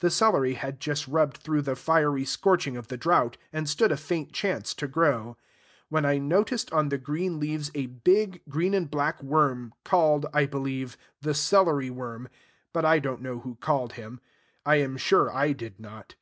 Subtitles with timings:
[0.00, 3.96] The celery had just rubbed through the fiery scorching of the drought, and stood a
[3.96, 5.38] faint chance to grow;
[5.88, 10.44] when I noticed on the green leaves a big green and black worm, called, I
[10.44, 12.28] believe, the celery worm:
[12.74, 14.20] but I don't know who called him;
[14.66, 16.14] I am sure I did not.